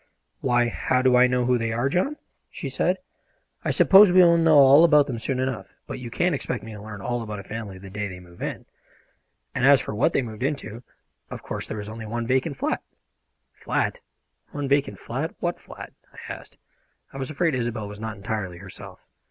[0.39, 2.17] "Why, how do I know who they are, John?"
[2.49, 2.97] she said.
[3.63, 6.73] "I suppose we will know all about them soon enough, but you can't expect me
[6.73, 8.65] to learn all about a family the day they move in.
[9.53, 10.81] And as for what they moved into,
[11.29, 12.81] of course there was only one vacant flat."
[13.53, 13.99] "Flat?
[14.49, 15.35] One vacant flat?
[15.39, 16.57] What flat?" I asked.
[17.13, 19.05] I was afraid Isobel was not entirely herself.